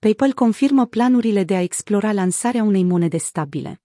PayPal 0.00 0.32
confirmă 0.32 0.86
planurile 0.86 1.44
de 1.44 1.54
a 1.54 1.62
explora 1.62 2.12
lansarea 2.12 2.62
unei 2.62 2.82
monede 2.82 3.16
stabile. 3.16 3.82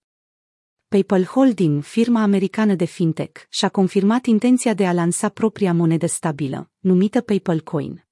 PayPal 0.88 1.24
Holding, 1.24 1.84
firma 1.84 2.22
americană 2.22 2.76
de 2.76 2.86
fintech, 2.86 3.42
și-a 3.50 3.70
confirmat 3.70 4.26
intenția 4.26 4.74
de 4.74 4.88
a 4.88 4.94
lansa 4.94 5.30
propria 5.30 5.74
monedă 5.74 6.06
stabilă, 6.06 6.72
numită 6.80 7.22
PayPal 7.22 7.62
Coin. 7.62 8.06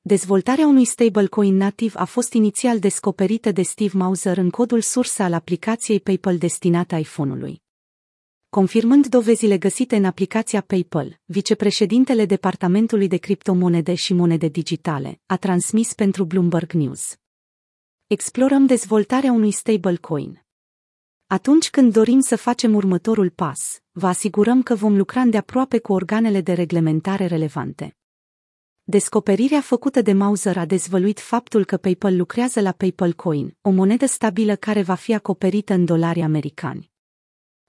Dezvoltarea 0.00 0.66
unui 0.66 0.84
stablecoin 0.84 1.56
nativ 1.56 1.94
a 1.96 2.04
fost 2.04 2.32
inițial 2.32 2.78
descoperită 2.78 3.52
de 3.52 3.62
Steve 3.62 3.96
Mauser 3.96 4.36
în 4.36 4.50
codul 4.50 4.80
sursă 4.80 5.22
al 5.22 5.32
aplicației 5.32 6.00
PayPal 6.00 6.38
destinată 6.38 6.96
iPhone-ului. 6.96 7.62
Confirmând 8.50 9.06
dovezile 9.06 9.58
găsite 9.58 9.96
în 9.96 10.04
aplicația 10.04 10.60
PayPal, 10.60 11.20
vicepreședintele 11.24 12.24
Departamentului 12.24 13.08
de 13.08 13.16
Criptomonede 13.16 13.94
și 13.94 14.12
Monede 14.12 14.48
Digitale 14.48 15.20
a 15.26 15.36
transmis 15.36 15.94
pentru 15.94 16.24
Bloomberg 16.24 16.72
News. 16.72 17.16
Explorăm 18.06 18.66
dezvoltarea 18.66 19.32
unui 19.32 19.50
stablecoin. 19.50 20.44
Atunci 21.26 21.70
când 21.70 21.92
dorim 21.92 22.20
să 22.20 22.36
facem 22.36 22.74
următorul 22.74 23.30
pas, 23.30 23.82
vă 23.92 24.06
asigurăm 24.06 24.62
că 24.62 24.74
vom 24.74 24.96
lucra 24.96 25.20
îndeaproape 25.20 25.78
cu 25.78 25.92
organele 25.92 26.40
de 26.40 26.52
reglementare 26.52 27.26
relevante. 27.26 27.96
Descoperirea 28.82 29.60
făcută 29.60 30.02
de 30.02 30.12
Mauser 30.12 30.56
a 30.56 30.64
dezvăluit 30.64 31.20
faptul 31.20 31.64
că 31.64 31.76
PayPal 31.76 32.16
lucrează 32.16 32.60
la 32.60 32.72
PayPal 32.72 33.12
Coin, 33.12 33.56
o 33.60 33.70
monedă 33.70 34.06
stabilă 34.06 34.56
care 34.56 34.82
va 34.82 34.94
fi 34.94 35.14
acoperită 35.14 35.72
în 35.72 35.84
dolari 35.84 36.20
americani. 36.20 36.90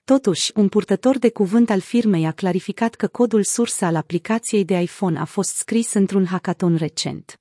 Totuși, 0.10 0.52
un 0.56 0.68
purtător 0.68 1.18
de 1.18 1.30
cuvânt 1.30 1.70
al 1.70 1.80
firmei 1.80 2.26
a 2.26 2.32
clarificat 2.32 2.96
că 2.96 3.08
codul 3.08 3.44
sursă 3.44 3.86
al 3.86 3.96
aplicației 3.96 4.66
de 4.66 4.80
iPhone 4.80 5.20
a 5.20 5.26
fost 5.26 5.56
scris 5.56 5.94
într-un 5.94 6.26
hackathon 6.26 6.76
recent. 6.76 7.40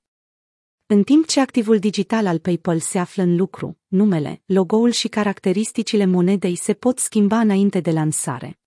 În 0.85 1.03
timp 1.03 1.27
ce 1.27 1.39
activul 1.39 1.79
digital 1.79 2.27
al 2.27 2.39
PayPal 2.39 2.79
se 2.79 2.99
află 2.99 3.23
în 3.23 3.35
lucru, 3.35 3.77
numele, 3.87 4.41
logo-ul 4.45 4.91
și 4.91 5.07
caracteristicile 5.07 6.05
monedei 6.05 6.55
se 6.55 6.73
pot 6.73 6.99
schimba 6.99 7.39
înainte 7.39 7.79
de 7.79 7.91
lansare. 7.91 8.59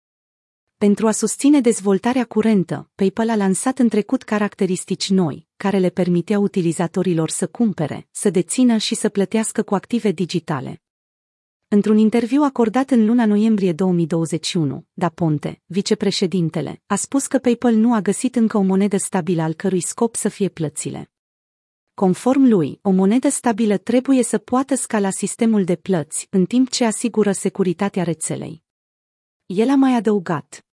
Pentru 0.76 1.06
a 1.06 1.10
susține 1.10 1.60
dezvoltarea 1.60 2.24
curentă, 2.24 2.90
PayPal 2.94 3.30
a 3.30 3.36
lansat 3.36 3.78
în 3.78 3.88
trecut 3.88 4.22
caracteristici 4.22 5.10
noi, 5.10 5.46
care 5.56 5.78
le 5.78 5.88
permiteau 5.88 6.42
utilizatorilor 6.42 7.30
să 7.30 7.46
cumpere, 7.46 8.08
să 8.10 8.30
dețină 8.30 8.76
și 8.76 8.94
să 8.94 9.08
plătească 9.08 9.62
cu 9.62 9.74
active 9.74 10.10
digitale. 10.10 10.81
Într-un 11.74 11.98
interviu 11.98 12.42
acordat 12.42 12.90
în 12.90 13.06
luna 13.06 13.26
noiembrie 13.26 13.72
2021, 13.72 14.86
Da 14.92 15.08
Ponte, 15.08 15.62
vicepreședintele, 15.66 16.82
a 16.86 16.94
spus 16.94 17.26
că 17.26 17.38
PayPal 17.38 17.74
nu 17.74 17.94
a 17.94 18.00
găsit 18.00 18.36
încă 18.36 18.56
o 18.56 18.60
monedă 18.60 18.96
stabilă 18.96 19.42
al 19.42 19.52
cărui 19.52 19.80
scop 19.80 20.14
să 20.14 20.28
fie 20.28 20.48
plățile. 20.48 21.10
Conform 21.94 22.42
lui, 22.42 22.78
o 22.82 22.90
monedă 22.90 23.28
stabilă 23.28 23.76
trebuie 23.76 24.22
să 24.22 24.38
poată 24.38 24.74
scala 24.74 25.10
sistemul 25.10 25.64
de 25.64 25.76
plăți, 25.76 26.26
în 26.30 26.44
timp 26.44 26.70
ce 26.70 26.84
asigură 26.84 27.32
securitatea 27.32 28.02
rețelei. 28.02 28.62
El 29.46 29.68
a 29.68 29.74
mai 29.74 29.94
adăugat. 29.94 30.66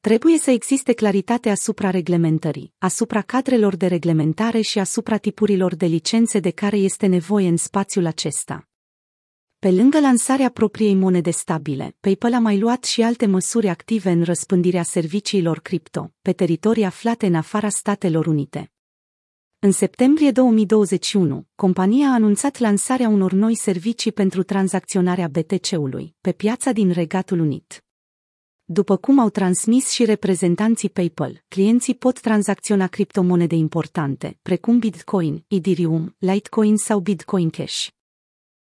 Trebuie 0.00 0.38
să 0.38 0.50
existe 0.50 0.92
claritate 0.92 1.50
asupra 1.50 1.90
reglementării, 1.90 2.74
asupra 2.78 3.22
cadrelor 3.22 3.76
de 3.76 3.86
reglementare 3.86 4.60
și 4.60 4.78
asupra 4.78 5.16
tipurilor 5.16 5.74
de 5.74 5.86
licențe 5.86 6.38
de 6.38 6.50
care 6.50 6.76
este 6.76 7.06
nevoie 7.06 7.48
în 7.48 7.56
spațiul 7.56 8.06
acesta. 8.06 8.66
Pe 9.62 9.70
lângă 9.70 10.00
lansarea 10.00 10.50
propriei 10.50 10.94
monede 10.94 11.30
stabile, 11.30 11.96
PayPal 12.00 12.34
a 12.34 12.38
mai 12.38 12.58
luat 12.58 12.84
și 12.84 13.02
alte 13.02 13.26
măsuri 13.26 13.68
active 13.68 14.10
în 14.10 14.22
răspândirea 14.22 14.82
serviciilor 14.82 15.60
cripto, 15.60 16.12
pe 16.22 16.32
teritorii 16.32 16.84
aflate 16.84 17.26
în 17.26 17.34
afara 17.34 17.68
Statelor 17.68 18.26
Unite. 18.26 18.72
În 19.58 19.72
septembrie 19.72 20.30
2021, 20.30 21.46
compania 21.54 22.08
a 22.08 22.12
anunțat 22.12 22.58
lansarea 22.58 23.08
unor 23.08 23.32
noi 23.32 23.54
servicii 23.54 24.12
pentru 24.12 24.42
tranzacționarea 24.42 25.28
BTC-ului 25.28 26.14
pe 26.20 26.32
piața 26.32 26.72
din 26.72 26.90
Regatul 26.90 27.38
Unit. 27.38 27.84
După 28.64 28.96
cum 28.96 29.18
au 29.18 29.30
transmis 29.30 29.90
și 29.90 30.04
reprezentanții 30.04 30.90
PayPal, 30.90 31.44
clienții 31.48 31.94
pot 31.94 32.20
tranzacționa 32.20 32.86
criptomonede 32.86 33.54
importante, 33.54 34.38
precum 34.42 34.78
Bitcoin, 34.78 35.44
Ethereum, 35.48 36.16
Litecoin 36.18 36.76
sau 36.76 37.00
Bitcoin 37.00 37.50
Cash. 37.50 37.88